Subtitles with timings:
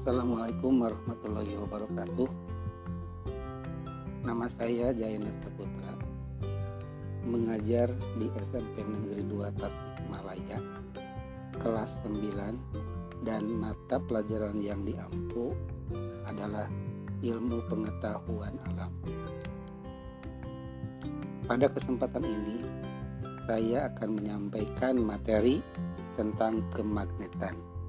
[0.00, 2.24] Assalamualaikum warahmatullahi wabarakatuh.
[4.24, 5.92] Nama saya Jayana Saputra,
[7.28, 10.56] mengajar di SMP Negeri 2 Tasikmalaya,
[11.60, 15.52] kelas 9 dan mata pelajaran yang diampu
[16.24, 16.64] adalah
[17.20, 18.96] ilmu pengetahuan alam.
[21.44, 22.64] Pada kesempatan ini,
[23.44, 25.60] saya akan menyampaikan materi
[26.16, 27.79] tentang kemagnetan.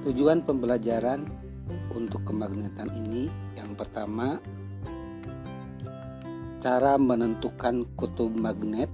[0.00, 1.28] Tujuan pembelajaran
[1.92, 4.40] untuk kemagnetan ini yang pertama
[6.64, 8.88] cara menentukan kutub magnet.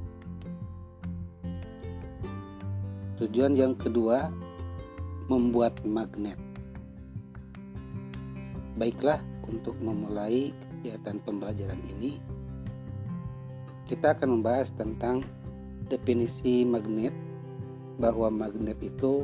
[3.22, 4.34] Tujuan yang kedua
[5.30, 6.42] membuat magnet.
[8.74, 12.18] Baiklah, untuk memulai kegiatan pembelajaran ini
[13.86, 15.22] kita akan membahas tentang
[15.86, 17.14] definisi magnet
[18.02, 19.22] bahwa magnet itu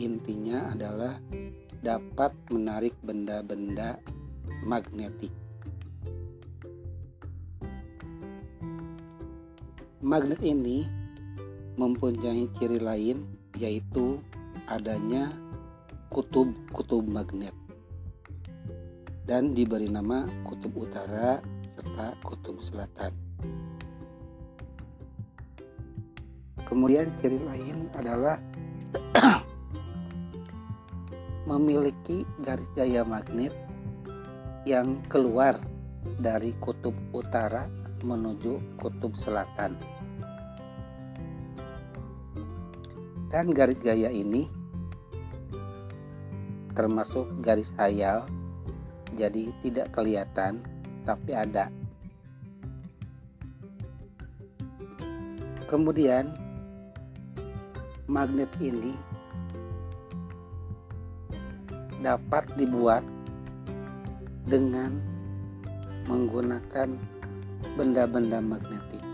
[0.00, 1.20] intinya adalah
[1.84, 4.00] dapat menarik benda-benda
[4.64, 5.32] magnetik.
[10.00, 10.88] Magnet ini
[11.76, 13.28] mempunyai ciri lain
[13.60, 14.16] yaitu
[14.64, 15.36] adanya
[16.08, 17.52] kutub-kutub magnet
[19.28, 21.38] dan diberi nama kutub utara
[21.76, 23.12] serta kutub selatan.
[26.66, 28.42] Kemudian ciri lain adalah
[31.50, 33.50] memiliki garis gaya magnet
[34.62, 35.58] yang keluar
[36.22, 37.66] dari kutub utara
[38.06, 39.74] menuju kutub selatan.
[43.34, 44.46] Dan garis gaya ini
[46.78, 48.30] termasuk garis hayal,
[49.18, 50.62] jadi tidak kelihatan
[51.02, 51.66] tapi ada.
[55.66, 56.30] Kemudian
[58.10, 58.94] magnet ini
[62.00, 63.04] dapat dibuat
[64.48, 65.00] dengan
[66.08, 66.88] menggunakan
[67.76, 69.04] benda-benda magnetik.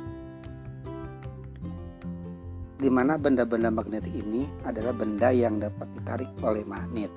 [2.76, 7.10] Di mana benda-benda magnetik ini adalah benda yang dapat ditarik oleh magnet.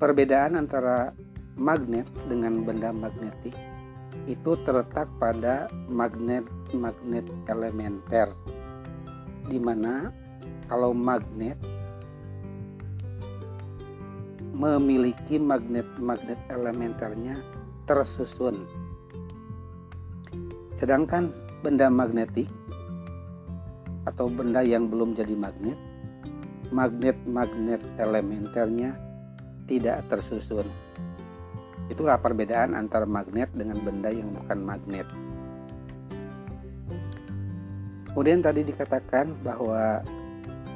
[0.00, 1.14] Perbedaan antara
[1.54, 3.54] magnet dengan benda magnetik
[4.26, 8.26] itu terletak pada magnet-magnet elementer
[9.48, 10.23] di mana
[10.70, 11.56] kalau magnet
[14.54, 17.42] memiliki magnet-magnet elementernya
[17.90, 18.64] tersusun.
[20.78, 22.46] Sedangkan benda magnetik
[24.06, 25.76] atau benda yang belum jadi magnet,
[26.70, 28.94] magnet-magnet elementernya
[29.66, 30.68] tidak tersusun.
[31.92, 35.08] Itulah perbedaan antara magnet dengan benda yang bukan magnet.
[38.14, 40.00] Kemudian tadi dikatakan bahwa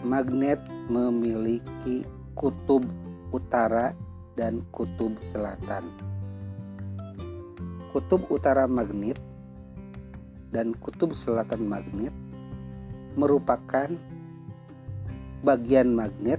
[0.06, 2.06] magnet memiliki
[2.38, 2.86] kutub
[3.34, 3.90] utara
[4.38, 5.90] dan kutub selatan.
[7.90, 9.18] Kutub utara magnet
[10.54, 12.14] dan kutub selatan magnet
[13.18, 13.90] merupakan
[15.42, 16.38] bagian magnet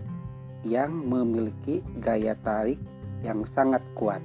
[0.64, 2.80] yang memiliki gaya tarik
[3.24, 4.24] yang sangat kuat.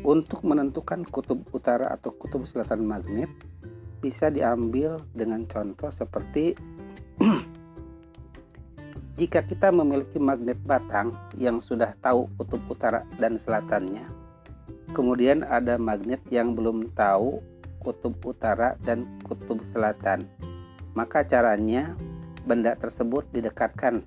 [0.00, 3.30] Untuk menentukan kutub utara atau kutub selatan magnet,
[4.00, 6.56] bisa diambil dengan contoh seperti
[9.20, 14.08] jika kita memiliki magnet batang yang sudah tahu kutub utara dan selatannya,
[14.96, 17.44] kemudian ada magnet yang belum tahu
[17.84, 20.24] kutub utara dan kutub selatan,
[20.96, 21.92] maka caranya
[22.48, 24.00] benda tersebut didekatkan.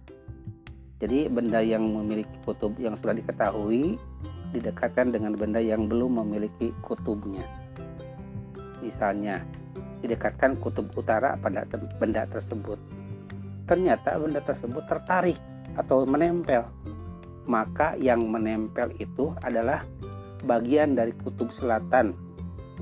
[0.97, 4.01] Jadi benda yang memiliki kutub yang sudah diketahui
[4.49, 7.45] didekatkan dengan benda yang belum memiliki kutubnya.
[8.81, 9.41] Misalnya,
[10.03, 11.63] didekatkan kutub utara pada
[11.97, 12.75] benda tersebut.
[13.63, 15.39] Ternyata benda tersebut tertarik
[15.79, 16.67] atau menempel.
[17.47, 19.87] Maka yang menempel itu adalah
[20.43, 22.11] bagian dari kutub selatan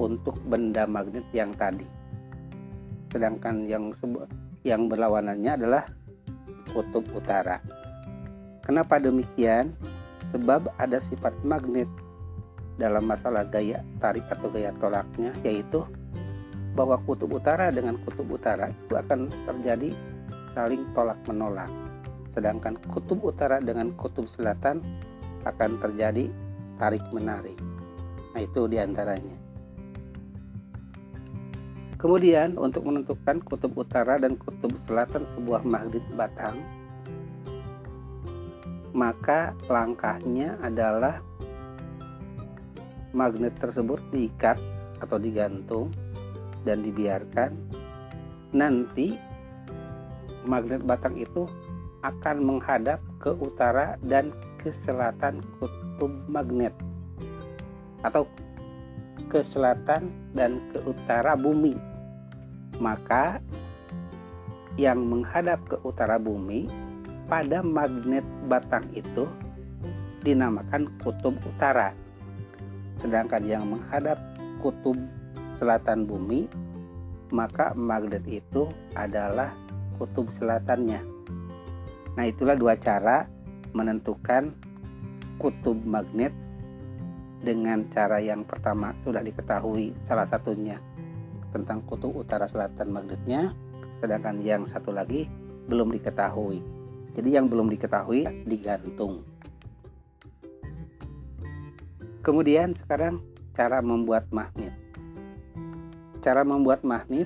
[0.02, 1.86] untuk benda magnet yang tadi.
[3.14, 3.94] Sedangkan yang
[4.66, 5.86] yang berlawanannya adalah
[6.74, 7.62] kutub utara.
[8.66, 9.74] Kenapa demikian?
[10.30, 11.90] Sebab ada sifat magnet
[12.80, 15.84] dalam masalah gaya tarik atau gaya tolaknya yaitu
[16.72, 19.92] bahwa kutub utara dengan kutub utara itu akan terjadi
[20.56, 21.72] saling tolak menolak.
[22.32, 24.80] Sedangkan kutub utara dengan kutub selatan
[25.44, 26.32] akan terjadi
[26.80, 27.58] tarik menarik.
[28.32, 29.36] Nah, itu di antaranya.
[32.00, 36.58] Kemudian untuk menentukan kutub utara dan kutub selatan sebuah magnet batang,
[38.96, 41.22] maka langkahnya adalah
[43.14, 44.58] magnet tersebut diikat
[45.04, 45.94] atau digantung
[46.68, 47.52] dan dibiarkan
[48.52, 49.16] nanti
[50.46, 51.48] magnet batang itu
[52.02, 56.74] akan menghadap ke utara dan ke selatan kutub magnet
[58.02, 58.26] atau
[59.30, 61.78] ke selatan dan ke utara bumi
[62.82, 63.38] maka
[64.80, 66.66] yang menghadap ke utara bumi
[67.30, 69.30] pada magnet batang itu
[70.26, 71.94] dinamakan kutub utara.
[72.98, 74.18] Sedangkan yang menghadap
[74.60, 74.98] kutub
[75.62, 76.50] selatan bumi,
[77.30, 78.66] maka magnet itu
[78.98, 79.54] adalah
[80.02, 81.06] kutub selatannya.
[82.18, 83.30] Nah, itulah dua cara
[83.78, 84.58] menentukan
[85.38, 86.34] kutub magnet
[87.46, 90.82] dengan cara yang pertama sudah diketahui salah satunya
[91.54, 93.54] tentang kutub utara selatan magnetnya,
[94.02, 95.30] sedangkan yang satu lagi
[95.70, 96.66] belum diketahui.
[97.14, 99.22] Jadi yang belum diketahui digantung.
[102.24, 103.20] Kemudian sekarang
[103.52, 104.71] cara membuat magnet.
[106.22, 107.26] Cara membuat magnet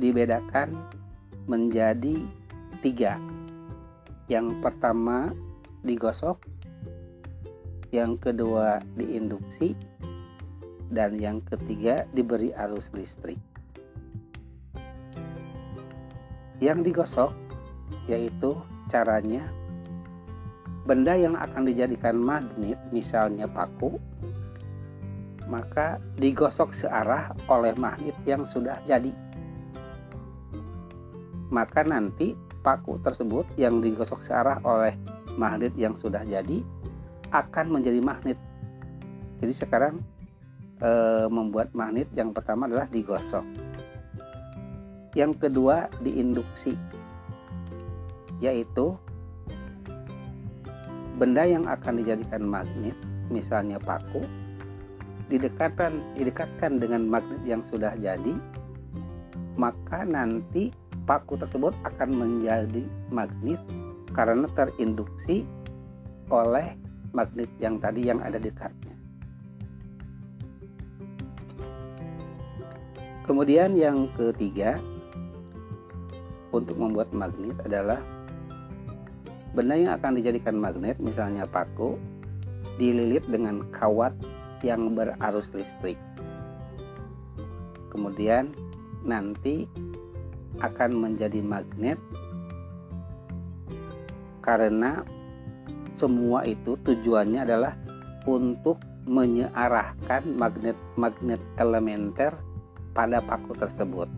[0.00, 0.72] dibedakan
[1.44, 2.24] menjadi
[2.80, 3.20] tiga.
[4.32, 5.36] Yang pertama
[5.84, 6.40] digosok,
[7.92, 9.76] yang kedua diinduksi,
[10.88, 13.36] dan yang ketiga diberi arus listrik.
[16.64, 17.32] Yang digosok
[18.08, 18.56] yaitu
[18.88, 19.44] caranya
[20.88, 23.96] benda yang akan dijadikan magnet, misalnya paku,
[25.48, 29.12] maka digosok searah oleh magnet yang sudah jadi.
[31.52, 32.32] Maka nanti
[32.64, 34.96] paku tersebut yang digosok searah oleh
[35.36, 36.64] magnet yang sudah jadi
[37.34, 38.38] akan menjadi magnet.
[39.42, 40.00] Jadi sekarang
[40.80, 40.90] e,
[41.28, 43.44] membuat magnet yang pertama adalah digosok.
[45.14, 46.74] Yang kedua diinduksi,
[48.42, 48.98] yaitu
[51.20, 52.98] benda yang akan dijadikan magnet,
[53.30, 54.26] misalnya paku,
[55.32, 58.34] didekatkan didekatkan dengan magnet yang sudah jadi,
[59.56, 60.70] maka nanti
[61.04, 63.60] paku tersebut akan menjadi magnet
[64.12, 65.44] karena terinduksi
[66.32, 66.76] oleh
[67.12, 68.96] magnet yang tadi yang ada di dekatnya.
[73.24, 74.76] Kemudian yang ketiga
[76.52, 77.96] untuk membuat magnet adalah
[79.54, 81.94] Benda yang akan dijadikan magnet, misalnya paku,
[82.74, 84.10] dililit dengan kawat
[84.64, 86.00] yang berarus listrik.
[87.92, 88.56] Kemudian
[89.04, 89.68] nanti
[90.64, 92.00] akan menjadi magnet
[94.40, 95.04] karena
[95.92, 97.76] semua itu tujuannya adalah
[98.24, 102.32] untuk menyearahkan magnet-magnet elementer
[102.96, 104.08] pada paku tersebut.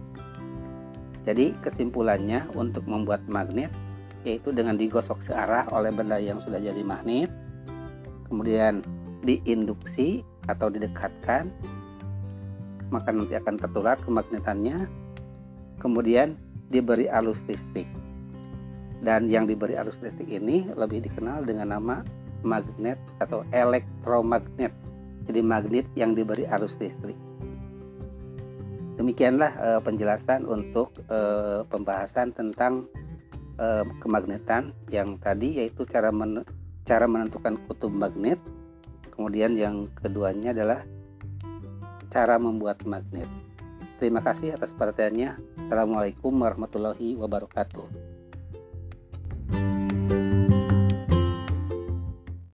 [1.27, 3.75] Jadi kesimpulannya untuk membuat magnet
[4.23, 7.31] yaitu dengan digosok searah oleh benda yang sudah jadi magnet
[8.27, 8.83] kemudian
[9.23, 11.51] diinduksi atau didekatkan
[12.91, 14.87] maka nanti akan tertular kemagnetannya
[15.83, 16.39] kemudian
[16.71, 17.87] diberi arus listrik.
[19.03, 22.01] Dan yang diberi arus listrik ini lebih dikenal dengan nama
[22.43, 24.73] magnet atau elektromagnet.
[25.27, 27.19] Jadi magnet yang diberi arus listrik.
[28.97, 32.89] Demikianlah uh, penjelasan untuk uh, pembahasan tentang
[33.61, 36.45] eh, kemagnetan yang tadi yaitu cara men
[36.89, 38.41] cara menentukan kutub magnet.
[39.17, 40.85] Kemudian yang keduanya adalah
[42.13, 43.27] cara membuat magnet.
[43.97, 45.41] Terima kasih atas perhatiannya.
[45.67, 48.06] Assalamualaikum warahmatullahi wabarakatuh.